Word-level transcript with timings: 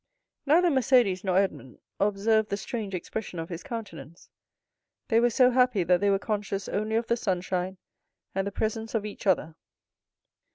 Neither 0.47 0.71
Mercédès 0.71 1.23
nor 1.23 1.37
Edmond 1.37 1.77
observed 1.99 2.49
the 2.49 2.57
strange 2.57 2.95
expression 2.95 3.37
of 3.37 3.49
his 3.49 3.61
countenance; 3.61 4.29
they 5.09 5.19
were 5.19 5.29
so 5.29 5.51
happy 5.51 5.83
that 5.83 6.01
they 6.01 6.09
were 6.09 6.17
conscious 6.17 6.67
only 6.67 6.95
of 6.95 7.05
the 7.05 7.15
sunshine 7.15 7.77
and 8.33 8.47
the 8.47 8.51
presence 8.51 8.95
of 8.95 9.05
each 9.05 9.27
other. 9.27 9.53